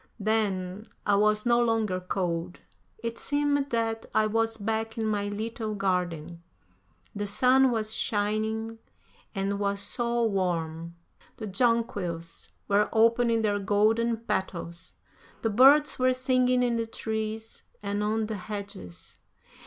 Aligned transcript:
Then, 0.19 0.87
I 1.05 1.13
was 1.13 1.45
no 1.45 1.61
longer 1.63 1.99
cold; 1.99 2.59
it 3.03 3.19
seemed 3.19 3.69
that 3.69 4.07
I 4.15 4.25
was 4.25 4.57
back 4.57 4.97
in 4.97 5.05
my 5.05 5.27
little 5.27 5.75
garden. 5.75 6.41
The 7.13 7.27
sun 7.27 7.69
was 7.69 7.93
shining 7.93 8.79
and 9.35 9.59
was 9.59 9.79
so 9.79 10.23
warm. 10.23 10.95
The 11.37 11.45
jonquils 11.45 12.51
were 12.67 12.89
opening 12.91 13.43
their 13.43 13.59
golden 13.59 14.17
petals; 14.17 14.95
the 15.43 15.51
birds 15.51 15.99
were 15.99 16.13
singing 16.13 16.63
in 16.63 16.77
the 16.77 16.87
trees 16.87 17.61
and 17.83 18.03
on 18.03 18.25
the 18.25 18.37
hedges. 18.37 19.19